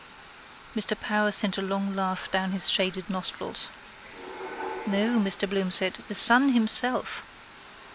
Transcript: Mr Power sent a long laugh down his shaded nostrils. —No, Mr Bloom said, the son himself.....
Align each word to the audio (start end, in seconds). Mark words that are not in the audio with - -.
Mr 0.75 0.99
Power 0.99 1.31
sent 1.31 1.59
a 1.59 1.61
long 1.61 1.95
laugh 1.95 2.27
down 2.31 2.53
his 2.53 2.71
shaded 2.71 3.07
nostrils. 3.07 3.69
—No, 4.87 5.19
Mr 5.19 5.47
Bloom 5.47 5.69
said, 5.69 5.93
the 5.93 6.15
son 6.15 6.53
himself..... 6.53 7.21